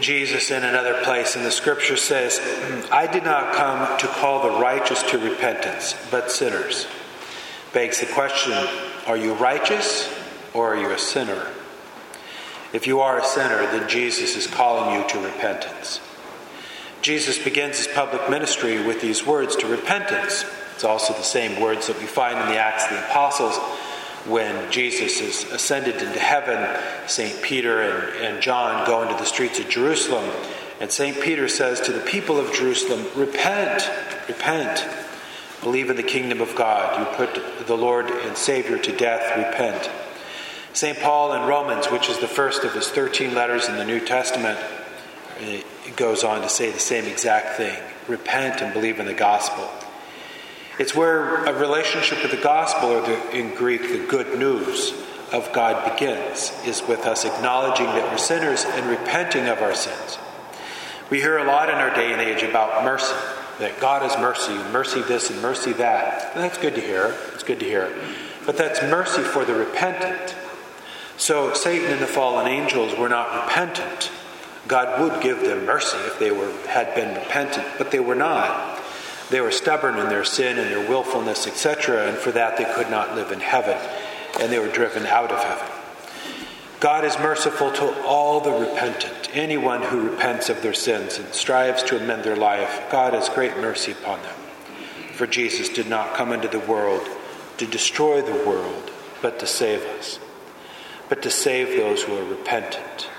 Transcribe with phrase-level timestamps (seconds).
[0.00, 2.40] Jesus in another place in the scripture says,
[2.90, 6.86] I did not come to call the righteous to repentance, but sinners.
[7.72, 8.52] Begs the question
[9.06, 10.12] are you righteous
[10.54, 11.46] or are you a sinner?
[12.72, 16.00] If you are a sinner, then Jesus is calling you to repentance.
[17.02, 20.44] Jesus begins his public ministry with these words to repentance.
[20.74, 23.58] It's also the same words that we find in the Acts of the Apostles
[24.26, 26.80] when Jesus is ascended into heaven.
[27.06, 27.42] St.
[27.42, 30.30] Peter and, and John go into the streets of Jerusalem,
[30.80, 31.20] and St.
[31.20, 33.88] Peter says to the people of Jerusalem, Repent,
[34.28, 34.86] repent,
[35.62, 36.98] believe in the kingdom of God.
[36.98, 39.90] You put the Lord and Savior to death, repent.
[40.72, 40.98] St.
[40.98, 44.58] Paul in Romans, which is the first of his 13 letters in the New Testament,
[45.96, 47.76] goes on to say the same exact thing
[48.08, 49.68] repent and believe in the gospel.
[50.80, 54.94] It's where a relationship with the gospel, or the, in Greek, the good news
[55.30, 60.18] of God begins, is with us acknowledging that we're sinners and repenting of our sins.
[61.10, 63.14] We hear a lot in our day and age about mercy,
[63.58, 66.34] that God is mercy, mercy this and mercy that.
[66.34, 67.14] And that's good to hear.
[67.34, 67.94] It's good to hear.
[68.46, 70.34] But that's mercy for the repentant.
[71.18, 74.10] So Satan and the fallen angels were not repentant.
[74.66, 78.69] God would give them mercy if they were had been repentant, but they were not.
[79.30, 82.90] They were stubborn in their sin and their willfulness, etc., and for that they could
[82.90, 83.78] not live in heaven,
[84.40, 85.68] and they were driven out of heaven.
[86.80, 91.82] God is merciful to all the repentant, anyone who repents of their sins and strives
[91.84, 92.90] to amend their life.
[92.90, 94.34] God has great mercy upon them.
[95.12, 97.06] For Jesus did not come into the world
[97.58, 100.18] to destroy the world, but to save us,
[101.10, 103.09] but to save those who are repentant.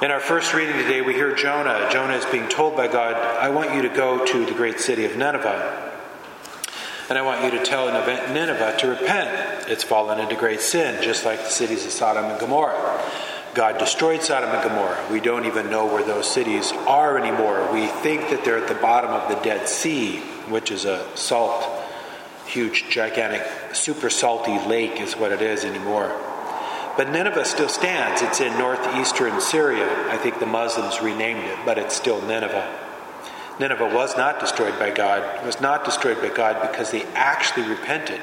[0.00, 1.88] In our first reading today, we hear Jonah.
[1.90, 5.04] Jonah is being told by God, I want you to go to the great city
[5.04, 5.92] of Nineveh.
[7.08, 9.68] And I want you to tell Nineveh to repent.
[9.68, 13.10] It's fallen into great sin, just like the cities of Sodom and Gomorrah.
[13.54, 15.04] God destroyed Sodom and Gomorrah.
[15.10, 17.68] We don't even know where those cities are anymore.
[17.72, 21.68] We think that they're at the bottom of the Dead Sea, which is a salt,
[22.46, 23.42] huge, gigantic,
[23.74, 26.16] super salty lake, is what it is anymore.
[26.98, 28.22] But Nineveh still stands.
[28.22, 30.10] It's in northeastern Syria.
[30.10, 32.76] I think the Muslims renamed it, but it's still Nineveh.
[33.60, 35.22] Nineveh was not destroyed by God.
[35.40, 38.18] It was not destroyed by God because they actually repented,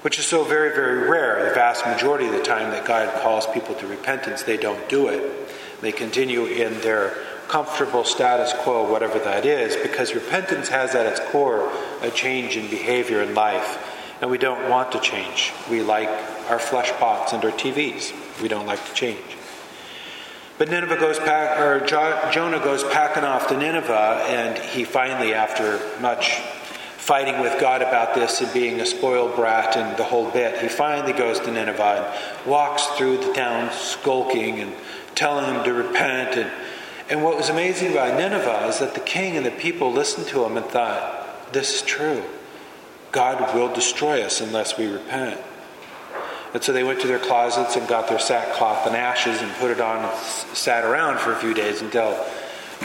[0.00, 1.48] which is so very, very rare.
[1.48, 5.06] The vast majority of the time that God calls people to repentance, they don't do
[5.06, 5.80] it.
[5.80, 11.20] They continue in their comfortable status quo, whatever that is, because repentance has at its
[11.30, 11.70] core
[12.00, 13.78] a change in behavior and life.
[14.20, 15.52] And we don't want to change.
[15.70, 16.10] We like
[16.48, 18.12] our flesh pots and our TVs.
[18.40, 19.36] We don't like to change.
[20.58, 25.80] But Nineveh goes pack, or Jonah goes packing off to Nineveh, and he finally, after
[26.00, 26.40] much
[26.96, 30.68] fighting with God about this and being a spoiled brat and the whole bit, he
[30.68, 34.72] finally goes to Nineveh and walks through the town skulking and
[35.16, 36.38] telling them to repent.
[36.38, 36.50] And,
[37.10, 40.44] and what was amazing about Nineveh is that the king and the people listened to
[40.44, 42.22] him and thought, this is true.
[43.10, 45.40] God will destroy us unless we repent.
[46.54, 49.70] And so they went to their closets and got their sackcloth and ashes and put
[49.70, 50.18] it on and
[50.54, 52.22] sat around for a few days until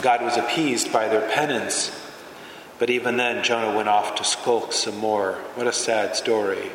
[0.00, 1.94] God was appeased by their penance.
[2.78, 5.34] But even then, Jonah went off to skulk some more.
[5.54, 6.70] What a sad story.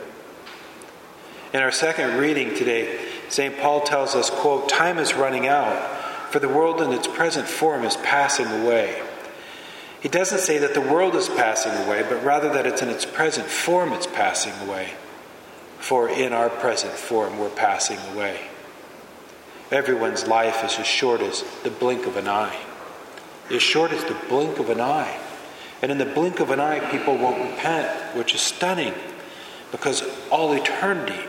[1.51, 2.99] In our second reading today,
[3.29, 3.57] St.
[3.57, 7.83] Paul tells us, quote, Time is running out, for the world in its present form
[7.83, 9.01] is passing away.
[10.01, 13.05] He doesn't say that the world is passing away, but rather that it's in its
[13.05, 14.93] present form it's passing away
[15.83, 18.39] for in our present form we're passing away.
[19.69, 22.57] Everyone's life is as short as the blink of an eye.
[23.51, 25.19] As short as the blink of an eye.
[25.81, 28.93] And in the blink of an eye, people won't repent, which is stunning
[29.71, 31.19] because all eternity,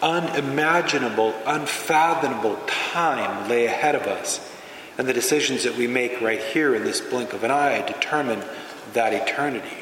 [0.00, 2.60] unimaginable, unfathomable
[2.92, 4.48] time lay ahead of us.
[4.96, 8.44] And the decisions that we make right here in this blink of an eye determine
[8.92, 9.78] that eternity.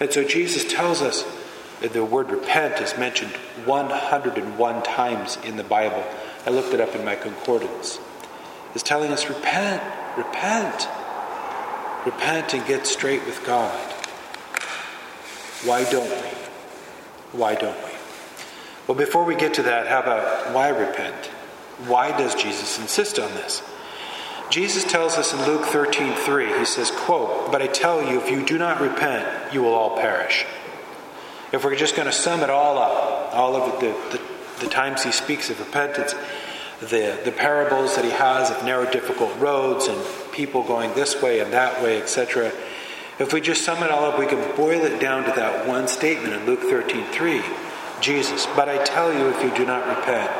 [0.00, 1.26] And so Jesus tells us
[1.88, 3.32] the word repent is mentioned
[3.64, 6.04] 101 times in the Bible.
[6.46, 7.98] I looked it up in my concordance.
[8.74, 9.82] It's telling us repent,
[10.16, 10.88] repent,
[12.06, 13.78] repent and get straight with God.
[15.64, 16.28] Why don't we?
[17.38, 17.90] Why don't we?
[18.86, 21.26] Well, before we get to that, how about why repent?
[21.86, 23.62] Why does Jesus insist on this?
[24.50, 28.30] Jesus tells us in Luke 13, 3, he says, quote, But I tell you, if
[28.30, 30.44] you do not repent, you will all perish.
[31.52, 34.20] If we're just going to sum it all up, all of the, the,
[34.64, 36.14] the times he speaks of repentance,
[36.80, 40.02] the, the parables that he has of narrow, difficult roads and
[40.32, 42.52] people going this way and that way, etc.
[43.18, 45.86] If we just sum it all up, we can boil it down to that one
[45.86, 47.42] statement in Luke 13 3.
[48.00, 50.30] Jesus, but I tell you, if you do not repent,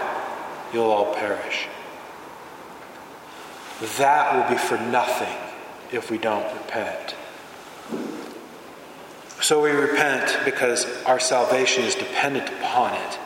[0.72, 1.68] you'll all perish.
[3.98, 5.36] that will be for nothing
[5.92, 7.14] if we don't repent.
[9.42, 13.18] So we repent because our salvation is dependent upon it.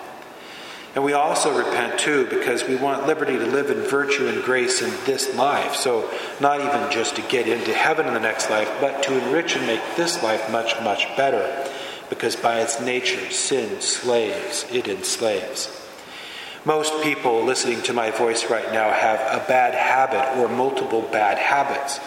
[0.94, 4.80] And we also repent too because we want liberty to live in virtue and grace
[4.80, 5.74] in this life.
[5.74, 6.10] So,
[6.40, 9.66] not even just to get into heaven in the next life, but to enrich and
[9.66, 11.70] make this life much, much better.
[12.08, 15.86] Because by its nature, sin slaves, it enslaves.
[16.64, 21.36] Most people listening to my voice right now have a bad habit or multiple bad
[21.36, 22.00] habits.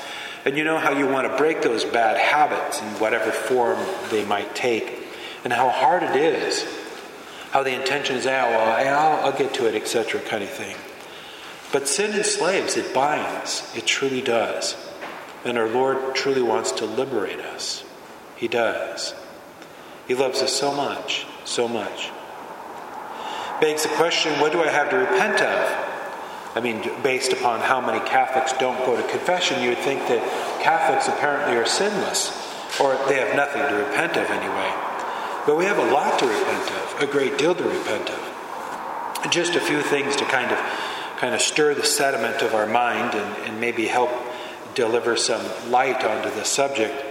[0.46, 3.78] And you know how you want to break those bad habits in whatever form
[4.10, 4.98] they might take,
[5.44, 6.66] and how hard it is
[7.52, 10.76] how the intention is, oh, well, I'll, I'll get to it, etc., kind of thing.
[11.72, 14.76] But sin enslaves, it binds, it truly does.
[15.44, 17.84] And our Lord truly wants to liberate us.
[18.36, 19.16] He does.
[20.08, 22.12] He loves us so much, so much.
[23.62, 25.89] Begs the question what do I have to repent of?
[26.56, 30.20] I mean, based upon how many Catholics don't go to confession, you would think that
[30.62, 32.32] Catholics apparently are sinless,
[32.80, 34.74] or they have nothing to repent of anyway.
[35.46, 39.32] But we have a lot to repent of, a great deal to repent of.
[39.32, 40.58] Just a few things to kind of
[41.18, 44.10] kind of stir the sediment of our mind and, and maybe help
[44.74, 47.04] deliver some light onto the subject.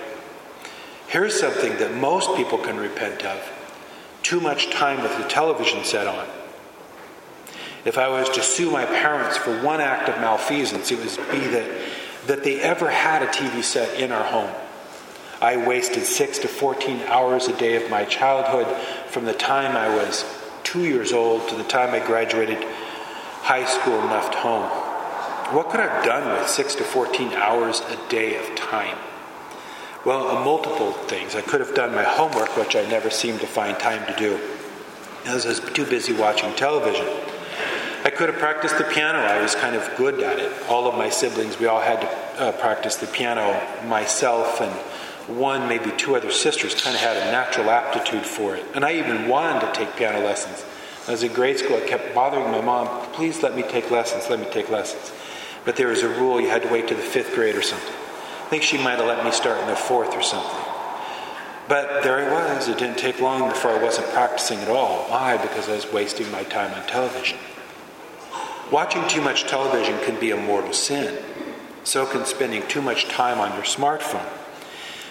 [1.08, 3.38] Here's something that most people can repent of
[4.23, 6.26] too much time with the television set on.
[7.88, 11.38] If I was to sue my parents for one act of malfeasance, it would be
[11.38, 11.70] that,
[12.26, 14.50] that they ever had a TV set in our home.
[15.40, 18.67] I wasted 6 to 14 hours a day of my childhood
[19.06, 20.23] from the time I was
[20.64, 22.62] two years old to the time I graduated
[23.40, 24.69] high school and left home.
[25.56, 28.99] What could I have done with 6 to 14 hours a day of time?
[30.05, 31.34] Well, multiple things.
[31.34, 34.38] I could have done my homework, which I never seemed to find time to do,
[35.25, 37.06] I was too busy watching television.
[38.19, 39.20] Could have practiced the piano.
[39.20, 40.50] I was kind of good at it.
[40.69, 43.65] All of my siblings, we all had to uh, practice the piano.
[43.87, 44.73] Myself and
[45.38, 48.65] one, maybe two other sisters kind of had a natural aptitude for it.
[48.75, 50.65] And I even wanted to take piano lessons.
[51.06, 54.29] I was in grade school, I kept bothering my mom, please let me take lessons,
[54.29, 55.12] let me take lessons.
[55.65, 57.94] But there was a rule you had to wait to the fifth grade or something.
[57.94, 60.65] I think she might have let me start in the fourth or something.
[61.69, 62.67] But there I was.
[62.67, 65.05] It didn't take long before I wasn't practicing at all.
[65.05, 65.37] Why?
[65.37, 67.38] Because I was wasting my time on television.
[68.70, 71.17] Watching too much television can be a mortal sin.
[71.85, 74.29] So can spending too much time on your smartphone.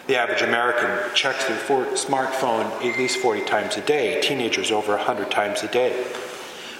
[0.06, 5.32] The average American checks their smartphone at least 40 times a day, teenagers over 100
[5.32, 6.06] times a day.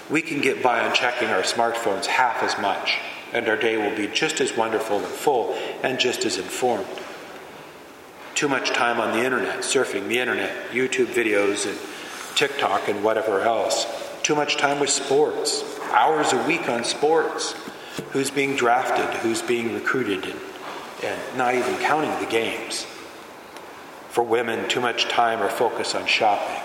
[0.08, 2.98] We can get by on checking our smartphones half as much,
[3.32, 6.86] and our day will be just as wonderful and full and just as informed.
[8.36, 11.76] Too much time on the internet, surfing the internet, YouTube videos, and
[12.36, 13.84] TikTok, and whatever else.
[14.22, 17.54] Too much time with sports, hours a week on sports.
[18.12, 20.40] Who's being drafted, who's being recruited, and,
[21.02, 22.86] and not even counting the games
[24.08, 26.62] for women too much time or focus on shopping.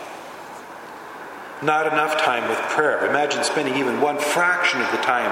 [1.63, 3.05] Not enough time with prayer.
[3.07, 5.31] Imagine spending even one fraction of the time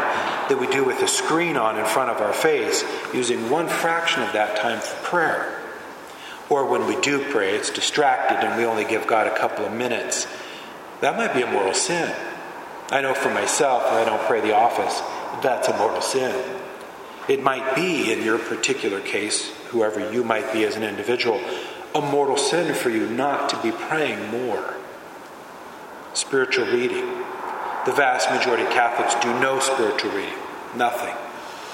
[0.50, 2.84] that we do with a screen on in front of our face,
[3.14, 5.62] using one fraction of that time for prayer.
[6.50, 9.74] Or when we do pray, it's distracted and we only give God a couple of
[9.74, 10.28] minutes.
[11.02, 12.14] That might be a mortal sin.
[12.92, 15.02] I know for myself, I don't pray the office,
[15.42, 16.36] that's a mortal sin.
[17.30, 21.40] It might be, in your particular case, whoever you might be as an individual,
[21.96, 24.76] a mortal sin for you not to be praying more.
[26.14, 27.08] Spiritual reading.
[27.86, 30.38] The vast majority of Catholics do no spiritual reading.
[30.76, 31.16] Nothing.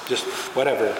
[0.08, 0.96] Just whatever.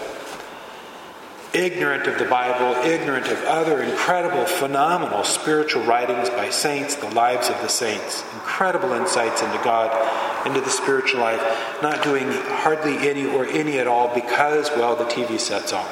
[1.54, 7.48] Ignorant of the Bible, ignorant of other incredible, phenomenal spiritual writings by saints, the lives
[7.48, 11.40] of the saints, incredible insights into God, into the spiritual life,
[11.82, 15.88] not doing hardly any or any at all because, well, the TV set's on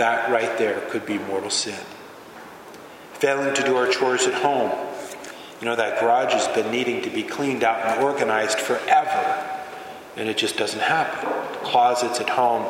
[0.00, 1.78] that right there could be mortal sin.
[3.12, 4.70] Failing to do our chores at home.
[5.60, 9.60] You know, that garage has been needing to be cleaned out and organized forever,
[10.16, 11.28] and it just doesn't happen.
[11.62, 12.64] Closets at home,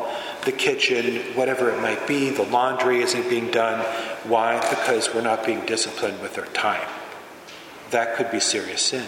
[0.45, 3.79] the kitchen, whatever it might be, the laundry isn't being done.
[4.27, 4.59] Why?
[4.69, 6.87] Because we're not being disciplined with our time.
[7.91, 9.07] That could be serious sin.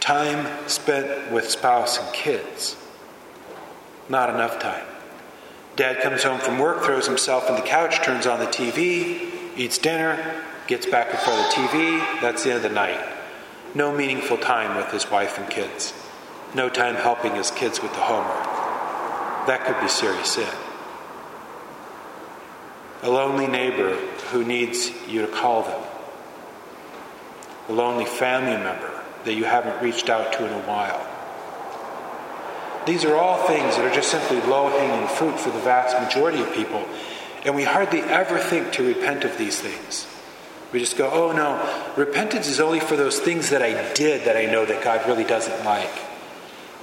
[0.00, 2.76] Time spent with spouse and kids.
[4.08, 4.86] Not enough time.
[5.74, 9.78] Dad comes home from work, throws himself on the couch, turns on the TV, eats
[9.78, 12.20] dinner, gets back in front of the TV.
[12.20, 13.04] That's the end of the night.
[13.74, 15.92] No meaningful time with his wife and kids.
[16.56, 18.46] No time helping his kids with the homework.
[19.46, 20.48] That could be serious sin.
[23.02, 23.94] A lonely neighbor
[24.32, 25.82] who needs you to call them.
[27.68, 31.06] A lonely family member that you haven't reached out to in a while
[32.86, 36.40] These are all things that are just simply low hanging fruit for the vast majority
[36.40, 36.86] of people.
[37.44, 40.06] And we hardly ever think to repent of these things.
[40.72, 44.36] We just go, oh no, repentance is only for those things that I did that
[44.36, 45.90] I know that God really doesn't like.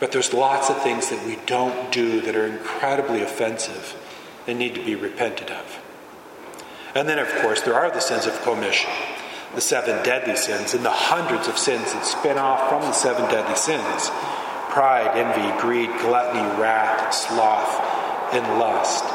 [0.04, 3.96] But there's lots of things that we don't do that are incredibly offensive
[4.46, 5.80] and need to be repented of.
[6.94, 8.92] And then, of course, there are the sins of commission,
[9.56, 13.32] the seven deadly sins, and the hundreds of sins that spin off from the seven
[13.32, 14.10] deadly sins
[14.76, 17.80] pride, envy, greed, gluttony, wrath, sloth,
[18.34, 19.06] and lust.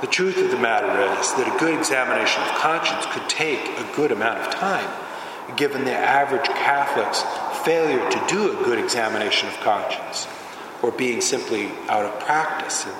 [0.00, 0.86] The truth of the matter
[1.18, 4.88] is that a good examination of conscience could take a good amount of time,
[5.56, 7.24] given the average Catholic's
[7.66, 10.28] failure to do a good examination of conscience,
[10.82, 12.94] or being simply out of practice and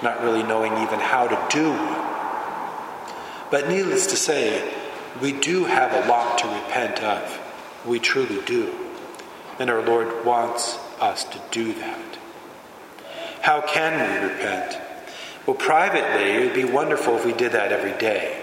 [0.00, 3.50] not really knowing even how to do one.
[3.50, 4.72] But needless to say,
[5.20, 7.40] we do have a lot to repent of.
[7.84, 8.72] We truly do.
[9.58, 12.18] And our Lord wants us to do that.
[13.40, 14.78] How can we repent?
[15.48, 18.40] Well, privately, it would be wonderful if we did that every day.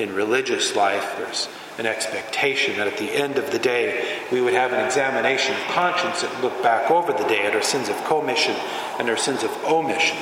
[0.00, 1.48] In religious life, there's
[1.78, 5.60] an expectation that at the end of the day, we would have an examination of
[5.68, 8.54] conscience and look back over the day at our sins of commission
[8.98, 10.18] and our sins of omission.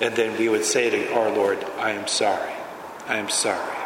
[0.00, 2.52] And then we would say to our Lord, I am sorry.
[3.08, 3.76] I am sorry.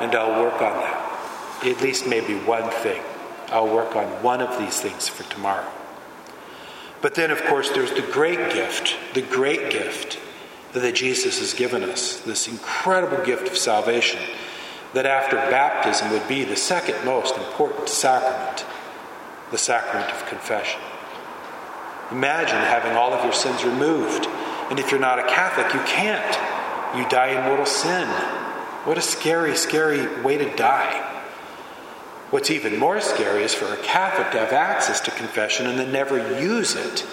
[0.00, 1.62] And I'll work on that.
[1.64, 3.02] At least maybe one thing.
[3.48, 5.70] I'll work on one of these things for tomorrow.
[7.00, 10.18] But then, of course, there's the great gift, the great gift
[10.72, 14.20] that Jesus has given us, this incredible gift of salvation
[14.94, 18.64] that after baptism would be the second most important sacrament,
[19.50, 20.80] the sacrament of confession.
[22.10, 24.26] Imagine having all of your sins removed.
[24.70, 26.38] And if you're not a Catholic, you can't.
[26.96, 28.06] You die in mortal sin.
[28.84, 31.08] What a scary, scary way to die.
[32.30, 35.92] What's even more scary is for a Catholic to have access to confession and then
[35.92, 37.06] never use it.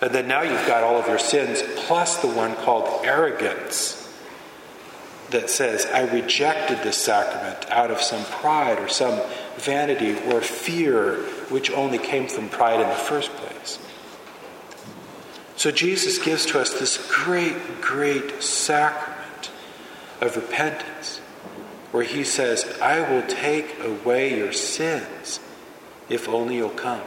[0.00, 3.97] And then now you've got all of your sins plus the one called arrogance
[5.30, 9.20] that says, I rejected this sacrament out of some pride or some
[9.56, 11.16] vanity or fear
[11.50, 13.78] which only came from pride in the first place.
[15.56, 19.50] So Jesus gives to us this great, great sacrament
[20.20, 21.18] of repentance
[21.90, 25.40] where he says, I will take away your sins
[26.08, 27.02] if only you'll come.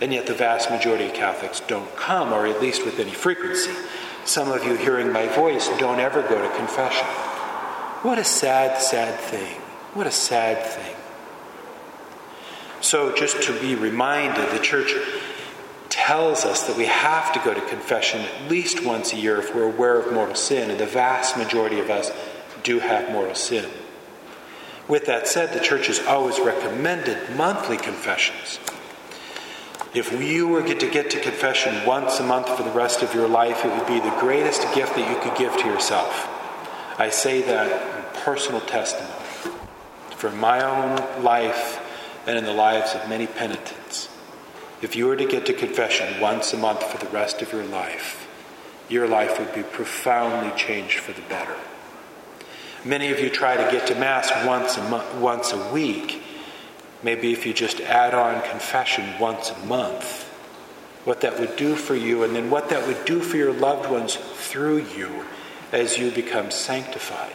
[0.00, 3.72] And yet, the vast majority of Catholics don't come, or at least with any frequency.
[4.26, 7.06] Some of you hearing my voice don't ever go to confession.
[8.02, 9.54] What a sad, sad thing.
[9.94, 10.96] What a sad thing.
[12.80, 14.94] So, just to be reminded, the church
[15.88, 19.54] tells us that we have to go to confession at least once a year if
[19.54, 22.10] we're aware of mortal sin, and the vast majority of us
[22.64, 23.70] do have mortal sin.
[24.88, 28.58] With that said, the church has always recommended monthly confessions.
[29.96, 33.26] If you were to get to confession once a month for the rest of your
[33.26, 36.28] life, it would be the greatest gift that you could give to yourself.
[37.00, 39.14] I say that in personal testimony
[40.10, 41.80] from my own life
[42.26, 44.10] and in the lives of many penitents.
[44.82, 47.64] If you were to get to confession once a month for the rest of your
[47.64, 48.28] life,
[48.90, 51.56] your life would be profoundly changed for the better.
[52.84, 56.22] Many of you try to get to Mass once a, mo- once a week.
[57.02, 60.24] Maybe if you just add on confession once a month,
[61.04, 63.90] what that would do for you, and then what that would do for your loved
[63.90, 65.24] ones through you
[65.72, 67.34] as you become sanctified.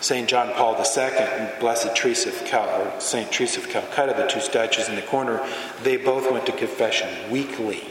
[0.00, 0.28] St.
[0.28, 3.32] John Paul II and Blessed Teresa of Cal- or St.
[3.32, 5.44] Teresa of Calcutta, the two statues in the corner,
[5.82, 7.82] they both went to confession weekly.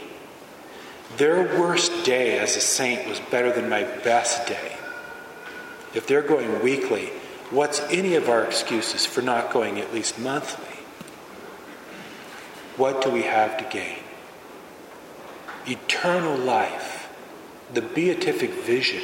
[1.18, 4.78] Their worst day as a saint was better than my best day
[5.94, 7.10] if they're going weekly,
[7.50, 10.64] what's any of our excuses for not going at least monthly?
[12.76, 13.98] What do we have to gain?
[15.66, 17.08] Eternal life,
[17.72, 19.02] the beatific vision,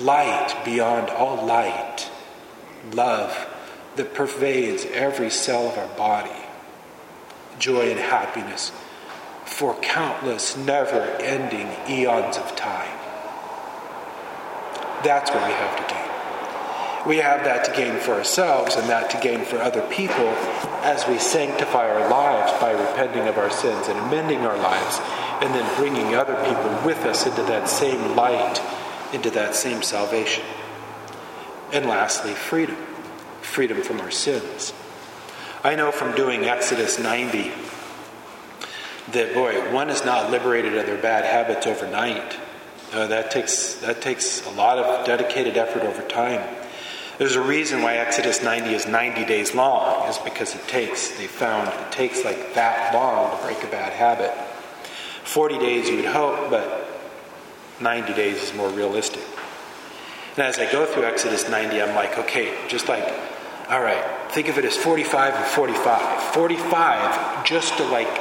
[0.00, 2.10] light beyond all light,
[2.92, 3.48] love
[3.96, 6.30] that pervades every cell of our body,
[7.58, 8.72] joy and happiness
[9.44, 12.98] for countless, never ending eons of time.
[15.04, 16.13] That's what we have to gain.
[17.06, 20.28] We have that to gain for ourselves and that to gain for other people
[20.82, 25.00] as we sanctify our lives by repenting of our sins and amending our lives
[25.42, 28.60] and then bringing other people with us into that same light,
[29.12, 30.44] into that same salvation.
[31.72, 32.76] And lastly, freedom
[33.44, 34.72] freedom from our sins.
[35.62, 37.52] I know from doing Exodus 90
[39.12, 42.36] that, boy, one is not liberated of their bad habits overnight.
[42.92, 46.40] Uh, that takes that takes a lot of dedicated effort over time.
[47.18, 51.28] There's a reason why Exodus 90 is 90 days long, is because it takes, they
[51.28, 54.32] found it takes like that long to break a bad habit.
[55.24, 56.88] 40 days you would hope, but
[57.80, 59.22] 90 days is more realistic.
[60.36, 63.04] And as I go through Exodus 90, I'm like, okay, just like,
[63.68, 66.22] all right, think of it as 45 and 45.
[66.34, 68.20] 45 just to like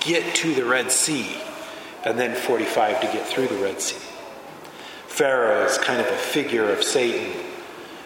[0.00, 1.36] get to the Red Sea,
[2.04, 4.00] and then 45 to get through the Red Sea.
[5.06, 7.49] Pharaoh is kind of a figure of Satan.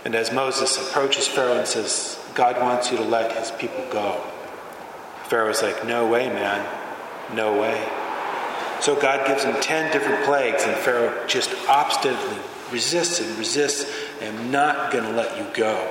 [0.05, 4.23] And as Moses approaches Pharaoh and says, God wants you to let his people go,
[5.29, 6.65] Pharaoh's like, no way, man,
[7.35, 7.83] no way.
[8.81, 12.39] So God gives him 10 different plagues, and Pharaoh just obstinately
[12.71, 13.91] resists and resists.
[14.21, 15.91] I am not going to let you go.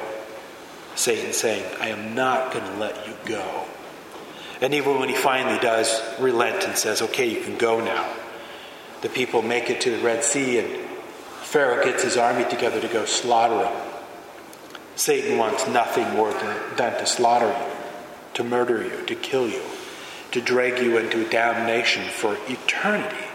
[0.96, 3.65] Satan saying, I am not going to let you go.
[4.62, 8.13] And even when he finally does relent and says, okay, you can go now,
[9.01, 10.89] the people make it to the Red Sea, and
[11.41, 13.92] Pharaoh gets his army together to go slaughter them.
[14.95, 17.75] Satan wants nothing more than, than to slaughter you,
[18.35, 19.62] to murder you, to kill you,
[20.31, 23.25] to drag you into damnation for eternity.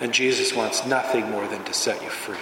[0.00, 2.36] And Jesus wants nothing more than to set you free.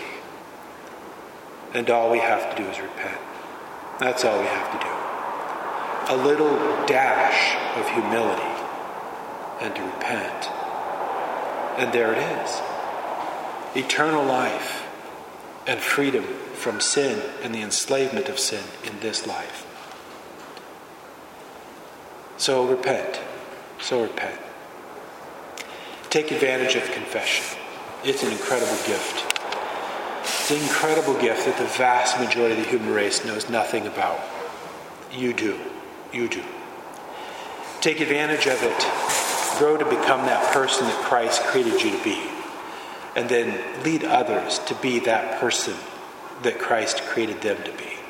[1.73, 3.21] And all we have to do is repent.
[3.99, 6.15] That's all we have to do.
[6.15, 8.43] A little dash of humility
[9.61, 10.49] and to repent.
[11.79, 12.63] And there it is
[13.77, 14.87] eternal life
[15.67, 19.67] and freedom from sin and the enslavement of sin in this life.
[22.37, 23.21] So repent.
[23.81, 24.41] So repent.
[26.11, 27.59] Take advantage of confession.
[28.05, 29.41] It's an incredible gift.
[30.23, 34.21] It's an incredible gift that the vast majority of the human race knows nothing about.
[35.13, 35.59] You do.
[36.13, 36.43] You do.
[37.81, 39.59] Take advantage of it.
[39.59, 42.23] Grow to become that person that Christ created you to be.
[43.17, 45.75] And then lead others to be that person
[46.43, 48.04] that Christ created them to be.